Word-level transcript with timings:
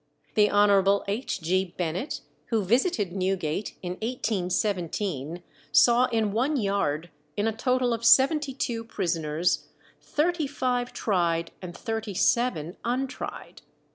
The 0.33 0.49
Hon. 0.49 1.03
H. 1.07 1.41
G. 1.41 1.75
Bennet, 1.77 2.21
who 2.47 2.63
visited 2.63 3.11
Newgate 3.11 3.75
in 3.83 3.91
1817, 4.01 5.43
saw 5.71 6.05
in 6.05 6.31
one 6.31 6.57
yard, 6.57 7.11
in 7.37 7.47
a 7.47 7.51
total 7.55 7.93
of 7.93 8.03
seventy 8.03 8.55
two 8.55 8.83
prisoners, 8.83 9.67
thirty 10.01 10.47
five 10.47 10.91
tried 10.91 11.51
and 11.61 11.77
thirty 11.77 12.15
seven 12.15 12.77
untried. 12.83 13.61